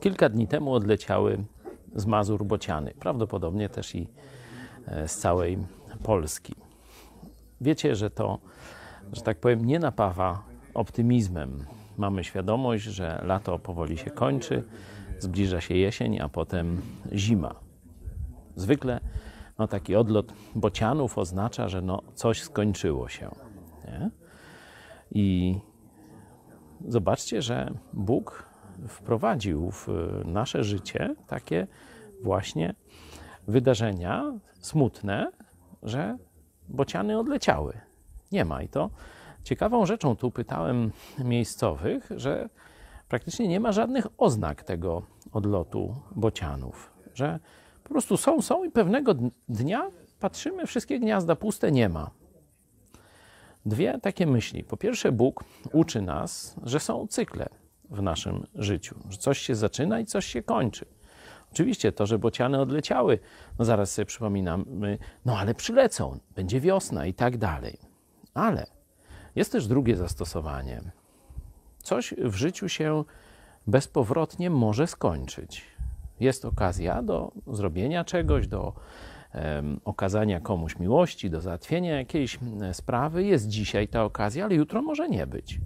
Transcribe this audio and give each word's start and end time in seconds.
Kilka 0.00 0.28
dni 0.28 0.48
temu 0.48 0.72
odleciały 0.72 1.44
z 1.94 2.06
Mazur 2.06 2.44
bociany, 2.44 2.94
prawdopodobnie 3.00 3.68
też 3.68 3.94
i 3.94 4.08
e, 4.86 5.08
z 5.08 5.18
całej 5.18 5.58
Polski. 6.02 6.54
Wiecie, 7.60 7.94
że 7.94 8.10
to, 8.10 8.38
że 9.12 9.22
tak 9.22 9.40
powiem, 9.40 9.64
nie 9.64 9.78
napawa 9.78 10.42
optymizmem. 10.74 11.64
Mamy 11.96 12.24
świadomość, 12.24 12.84
że 12.84 13.22
lato 13.24 13.58
powoli 13.58 13.98
się 13.98 14.10
kończy, 14.10 14.64
zbliża 15.18 15.60
się 15.60 15.74
jesień, 15.74 16.20
a 16.20 16.28
potem 16.28 16.80
zima. 17.12 17.54
Zwykle 18.56 19.00
no, 19.58 19.68
taki 19.68 19.96
odlot 19.96 20.32
bocianów 20.54 21.18
oznacza, 21.18 21.68
że 21.68 21.82
no, 21.82 22.02
coś 22.14 22.42
skończyło 22.42 23.08
się. 23.08 23.30
Nie? 23.84 24.10
I 25.10 25.58
zobaczcie, 26.88 27.42
że 27.42 27.74
Bóg 27.92 28.48
wprowadził 28.88 29.70
w 29.70 29.88
nasze 30.24 30.64
życie 30.64 31.14
takie 31.26 31.66
właśnie 32.22 32.74
wydarzenia 33.48 34.32
smutne, 34.60 35.32
że 35.82 36.16
bociany 36.68 37.18
odleciały. 37.18 37.80
Nie 38.32 38.44
ma. 38.44 38.62
I 38.62 38.68
to 38.68 38.90
ciekawą 39.44 39.86
rzeczą 39.86 40.16
tu 40.16 40.30
pytałem 40.30 40.92
miejscowych, 41.24 42.08
że 42.16 42.48
praktycznie 43.08 43.48
nie 43.48 43.60
ma 43.60 43.72
żadnych 43.72 44.06
oznak 44.18 44.62
tego 44.62 45.02
odlotu 45.32 45.94
bocianów, 46.16 46.92
że 47.14 47.40
po 47.82 47.88
prostu 47.88 48.16
są, 48.16 48.42
są 48.42 48.64
i 48.64 48.70
pewnego 48.70 49.14
dnia 49.48 49.90
patrzymy, 50.20 50.66
wszystkie 50.66 50.98
gniazda 50.98 51.36
puste, 51.36 51.72
nie 51.72 51.88
ma. 51.88 52.10
Dwie 53.66 53.98
takie 54.02 54.26
myśli. 54.26 54.64
Po 54.64 54.76
pierwsze, 54.76 55.12
Bóg 55.12 55.44
uczy 55.72 56.02
nas, 56.02 56.56
że 56.62 56.80
są 56.80 57.06
cykle 57.06 57.48
w 57.90 58.02
naszym 58.02 58.46
życiu, 58.54 58.94
że 59.10 59.18
coś 59.18 59.38
się 59.38 59.54
zaczyna 59.54 60.00
i 60.00 60.06
coś 60.06 60.26
się 60.26 60.42
kończy. 60.42 60.86
Oczywiście 61.52 61.92
to, 61.92 62.06
że 62.06 62.18
bociany 62.18 62.60
odleciały, 62.60 63.18
no 63.58 63.64
zaraz 63.64 63.92
sobie 63.92 64.06
przypominamy, 64.06 64.98
no 65.24 65.38
ale 65.38 65.54
przylecą, 65.54 66.18
będzie 66.34 66.60
wiosna 66.60 67.06
i 67.06 67.14
tak 67.14 67.38
dalej. 67.38 67.78
Ale 68.34 68.66
jest 69.36 69.52
też 69.52 69.66
drugie 69.66 69.96
zastosowanie. 69.96 70.80
Coś 71.82 72.14
w 72.18 72.34
życiu 72.34 72.68
się 72.68 73.04
bezpowrotnie 73.66 74.50
może 74.50 74.86
skończyć. 74.86 75.64
Jest 76.20 76.44
okazja 76.44 77.02
do 77.02 77.32
zrobienia 77.46 78.04
czegoś, 78.04 78.46
do 78.46 78.72
um, 79.34 79.80
okazania 79.84 80.40
komuś 80.40 80.78
miłości, 80.78 81.30
do 81.30 81.40
załatwienia 81.40 81.96
jakiejś 81.96 82.38
sprawy. 82.72 83.24
Jest 83.24 83.48
dzisiaj 83.48 83.88
ta 83.88 84.04
okazja, 84.04 84.44
ale 84.44 84.54
jutro 84.54 84.82
może 84.82 85.08
nie 85.08 85.26
być. 85.26 85.60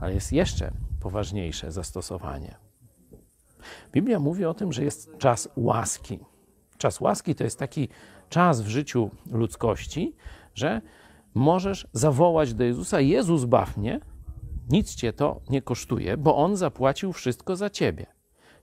Ale 0.00 0.14
jest 0.14 0.32
jeszcze 0.32 0.72
poważniejsze 1.00 1.72
zastosowanie. 1.72 2.56
Biblia 3.92 4.18
mówi 4.18 4.44
o 4.44 4.54
tym, 4.54 4.72
że 4.72 4.84
jest 4.84 5.18
czas 5.18 5.48
łaski. 5.56 6.18
Czas 6.78 7.00
łaski 7.00 7.34
to 7.34 7.44
jest 7.44 7.58
taki 7.58 7.88
czas 8.28 8.62
w 8.62 8.68
życiu 8.68 9.10
ludzkości, 9.30 10.16
że 10.54 10.80
możesz 11.34 11.88
zawołać 11.92 12.54
do 12.54 12.64
Jezusa: 12.64 13.00
Jezus, 13.00 13.44
baw 13.44 13.76
mnie, 13.76 14.00
nic 14.70 14.94
cię 14.94 15.12
to 15.12 15.40
nie 15.50 15.62
kosztuje, 15.62 16.16
bo 16.16 16.36
on 16.36 16.56
zapłacił 16.56 17.12
wszystko 17.12 17.56
za 17.56 17.70
ciebie. 17.70 18.06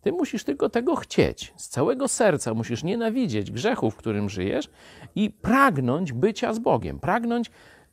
Ty 0.00 0.12
musisz 0.12 0.44
tylko 0.44 0.68
tego 0.68 0.96
chcieć. 0.96 1.54
Z 1.56 1.68
całego 1.68 2.08
serca 2.08 2.54
musisz 2.54 2.84
nienawidzieć 2.84 3.50
grzechu, 3.50 3.90
w 3.90 3.96
którym 3.96 4.28
żyjesz 4.28 4.70
i 5.14 5.30
pragnąć 5.30 6.12
bycia 6.12 6.54
z 6.54 6.58
Bogiem. 6.58 6.98
Pragnąć 6.98 7.50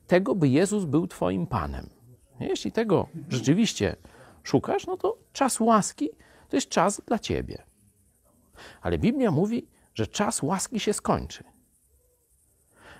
tego, 0.07 0.35
by 0.35 0.47
Jezus 0.47 0.85
był 0.85 1.07
Twoim 1.07 1.47
Panem. 1.47 1.89
Jeśli 2.39 2.71
tego 2.71 3.07
rzeczywiście 3.29 3.95
szukasz, 4.47 4.87
no 4.87 4.97
to 4.97 5.17
czas 5.33 5.59
łaski 5.59 6.09
to 6.49 6.57
jest 6.57 6.69
czas 6.69 7.01
dla 7.05 7.19
Ciebie. 7.19 7.63
Ale 8.81 8.97
Biblia 8.97 9.31
mówi, 9.31 9.67
że 9.93 10.07
czas 10.07 10.43
łaski 10.43 10.79
się 10.79 10.93
skończy. 10.93 11.43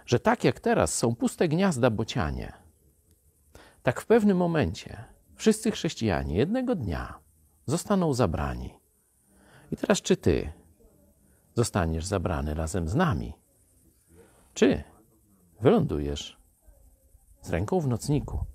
Że 0.06 0.20
tak 0.20 0.44
jak 0.44 0.60
teraz 0.60 0.94
są 0.94 1.16
puste 1.16 1.48
gniazda 1.48 1.90
bocianie, 1.90 2.54
tak 3.84 4.02
w 4.02 4.06
pewnym 4.06 4.38
momencie 4.38 5.04
wszyscy 5.36 5.72
chrześcijanie 5.72 6.36
jednego 6.36 6.76
dnia 6.76 7.20
zostaną 7.66 8.14
zabrani 8.14 8.80
i 9.72 9.76
teraz, 9.78 10.02
czy 10.02 10.18
ty 10.18 10.52
zostaniesz 11.54 12.06
zabrany 12.06 12.54
razem 12.54 12.88
z 12.88 12.96
nami? 12.96 13.34
Czy 14.54 14.84
wylądujesz 15.62 16.38
z 17.42 17.50
ręką 17.50 17.80
w 17.80 17.88
nocniku, 17.88 18.46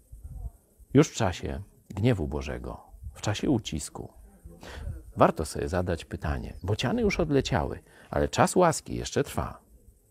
już 0.95 1.09
w 1.09 1.15
czasie 1.15 1.63
gniewu 1.93 2.29
Bożego, 2.29 2.81
w 3.15 3.21
czasie 3.21 3.51
ucisku? 3.51 4.13
Warto 5.17 5.45
sobie 5.45 5.69
zadać 5.69 6.05
pytanie. 6.05 6.55
Bociany 6.63 7.03
już 7.03 7.21
odleciały, 7.21 7.79
ale 8.11 8.29
czas 8.29 8.57
łaski 8.57 8.95
jeszcze 8.97 9.25
trwa. 9.25 9.59